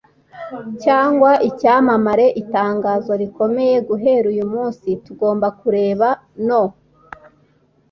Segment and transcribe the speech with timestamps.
[0.83, 6.07] cyangwa icyamamare) itangazo rikomeye 'guhera uyu munsi tugomba kureba
[6.47, 6.63] no